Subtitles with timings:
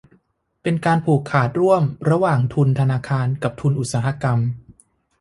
[0.61, 4.39] เป็นการผูกขาดร่วมระหว่างทุนธนาคารกับทุนอุตสาหกรรม